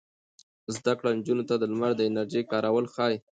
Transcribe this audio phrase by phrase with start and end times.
[0.75, 3.17] زده کړه نجونو ته د لمر د انرژۍ کارول ښيي.